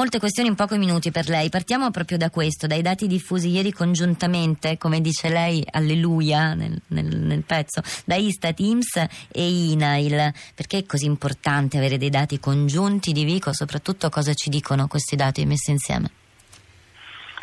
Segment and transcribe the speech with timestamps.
[0.00, 1.50] Molte questioni in pochi minuti per lei.
[1.50, 7.04] Partiamo proprio da questo, dai dati diffusi ieri congiuntamente, come dice lei, alleluia nel, nel,
[7.04, 8.96] nel pezzo, da Istat, IMS
[9.30, 10.32] e INAIL.
[10.54, 13.52] Perché è così importante avere dei dati congiunti di Vico?
[13.52, 16.10] Soprattutto cosa ci dicono questi dati messi insieme?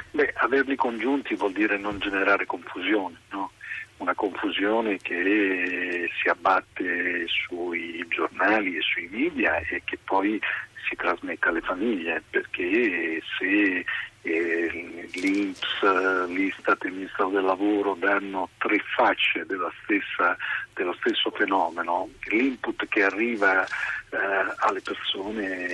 [0.10, 3.52] Beh, averli congiunti vuol dire non generare confusione, no?
[3.98, 10.40] una confusione che si abbatte sui giornali e sui media e che poi
[10.88, 13.86] si trasmette alle famiglie, perché se
[14.22, 19.46] eh, l'Inps, l'Istat e il Ministero del Lavoro danno tre facce
[19.84, 20.36] stessa,
[20.74, 24.18] dello stesso fenomeno, l'input che arriva eh,
[24.58, 25.66] alle persone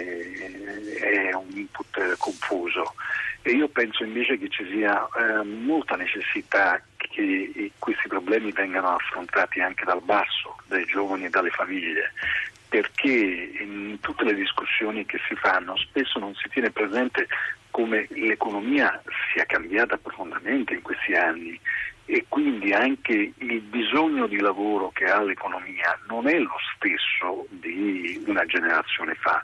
[0.99, 2.93] è un input confuso.
[3.41, 9.59] E io penso invece che ci sia eh, molta necessità che questi problemi vengano affrontati
[9.59, 12.13] anche dal basso, dai giovani e dalle famiglie,
[12.73, 17.27] perché in tutte le discussioni che si fanno spesso non si tiene presente
[17.69, 18.99] come l'economia
[19.31, 21.59] sia cambiata profondamente in questi anni
[22.05, 28.23] e quindi anche il bisogno di lavoro che ha l'economia non è lo stesso di
[28.25, 29.43] una generazione fa.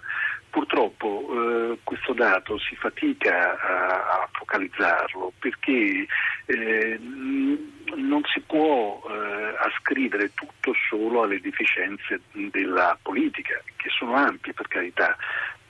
[0.50, 6.08] Purtroppo eh, questo dato si fatica a, a focalizzarlo perché
[6.48, 9.29] eh, non si può eh,
[9.70, 15.16] ascrivere tutto solo alle deficienze della politica, che sono ampie per carità,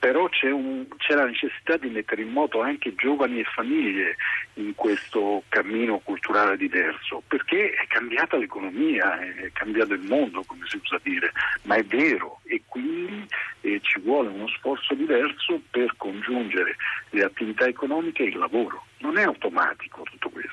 [0.00, 4.16] però c'è, un, c'è, la necessità di mettere in moto anche giovani e famiglie
[4.54, 10.80] in questo cammino culturale diverso, perché è cambiata l'economia, è cambiato il mondo, come si
[10.82, 11.30] usa dire,
[11.64, 13.26] ma è vero e quindi
[13.60, 16.76] eh, ci vuole uno sforzo diverso per congiungere
[17.10, 18.86] le attività economiche e il lavoro.
[19.00, 20.49] Non è automatico tutto questo.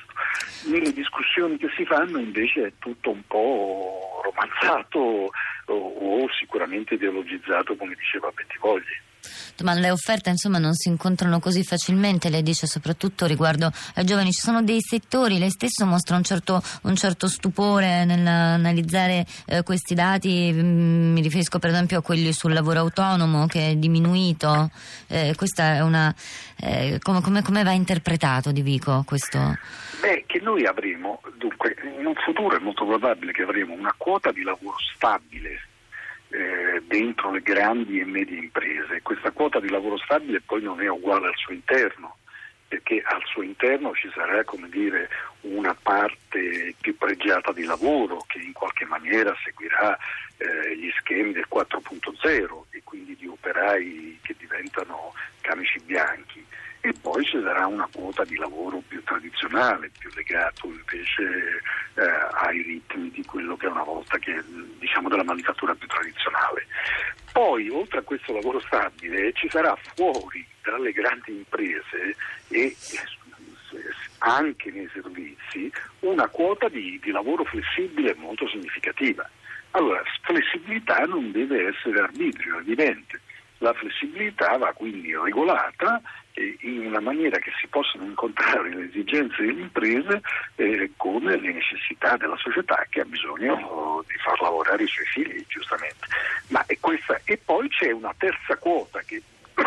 [0.66, 7.76] Nelle discussioni che si fanno invece è tutto un po' romanzato o, o sicuramente ideologizzato,
[7.76, 9.06] come diceva Bentivogli
[9.62, 14.32] ma le offerte insomma non si incontrano così facilmente, lei dice soprattutto riguardo ai giovani,
[14.32, 19.94] ci sono dei settori, lei stesso mostra un certo, un certo stupore nell'analizzare eh, questi
[19.94, 24.70] dati, mm, mi riferisco per esempio a quelli sul lavoro autonomo che è diminuito,
[25.08, 26.14] eh, questa è una,
[26.60, 29.56] eh, come, come, come, va interpretato di Vico questo?
[30.00, 34.30] Beh, che noi avremo, dunque, in un futuro è molto probabile che avremo una quota
[34.30, 35.68] di lavoro stabile
[36.30, 39.02] eh, dentro le grandi e medie imprese.
[39.02, 42.16] Questa quota di lavoro stabile poi non è uguale al suo interno,
[42.68, 45.08] perché al suo interno ci sarà dire,
[45.42, 49.96] una parte più pregiata di lavoro che in qualche maniera seguirà
[50.36, 56.44] eh, gli schemi del 4.0 e quindi di operai che diventano camici bianchi
[56.80, 61.62] e poi ci sarà una quota di lavoro più tradizionale, più legato invece
[61.94, 62.02] eh,
[62.42, 64.42] ai ritmi di quello che una volta che,
[64.78, 66.66] diciamo della manifattura più tradizionale.
[67.32, 72.16] Poi oltre a questo lavoro stabile ci sarà fuori dalle grandi imprese
[72.48, 72.76] e
[74.18, 79.28] anche nei servizi una quota di, di lavoro flessibile molto significativa.
[79.72, 83.20] Allora, flessibilità non deve essere arbitrio, è evidente.
[83.58, 86.00] La flessibilità va quindi regolata
[86.60, 90.20] in una maniera che si possano incontrare le esigenze delle imprese
[90.56, 95.44] eh, con le necessità della società che ha bisogno di far lavorare i suoi figli,
[95.48, 96.06] giustamente.
[96.48, 99.20] Ma è questa, e poi c'è una terza quota che,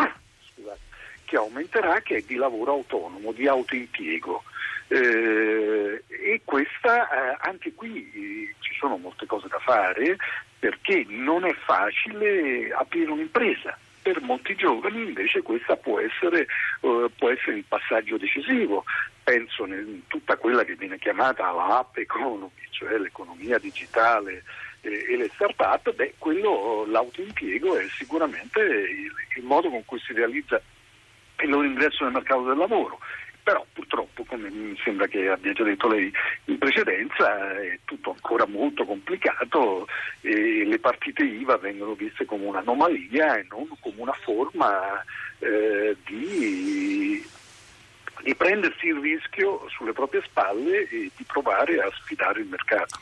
[0.54, 0.80] scusate,
[1.24, 4.42] che aumenterà, che è di lavoro autonomo, di autoimpiego.
[4.88, 10.16] Eh, e questa, eh, anche qui eh, ci sono molte cose da fare
[10.62, 17.56] perché non è facile aprire un'impresa per molti giovani invece questo può uh, può essere
[17.56, 18.84] il passaggio decisivo.
[19.24, 24.44] Penso in tutta quella che viene chiamata la app economy, cioè l'economia digitale
[24.82, 30.12] eh, e le start-up, beh, quello, l'autoimpiego è sicuramente il, il modo con cui si
[30.12, 30.62] realizza
[31.42, 33.00] il loro ingresso nel mercato del lavoro
[33.42, 36.12] però purtroppo, come mi sembra che abbia già detto lei
[36.46, 39.86] in precedenza, è tutto ancora molto complicato
[40.20, 45.02] e le partite IVA vengono viste come un'anomalia e non come una forma
[45.40, 47.24] eh, di,
[48.22, 53.00] di prendersi il rischio sulle proprie spalle e di provare a sfidare il mercato.